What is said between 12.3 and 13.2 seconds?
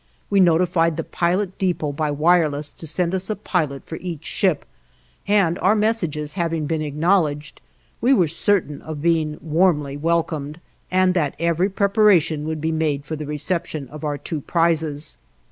would be made for